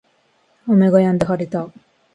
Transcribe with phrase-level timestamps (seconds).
[0.67, 1.69] 雨が止んで晴れた